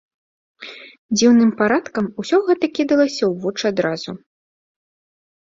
Дзіўным 1.17 1.51
парадкам 1.59 2.05
усё 2.23 2.37
гэта 2.49 2.65
кідалася 2.79 3.19
ў 3.27 3.33
вочы 3.45 3.65
адразу. 3.73 4.11